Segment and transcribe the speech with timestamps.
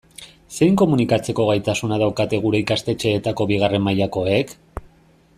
[0.59, 4.55] Zein komunikatzeko gaitasuna daukate gure ikastetxeetako bigarren mailakoek?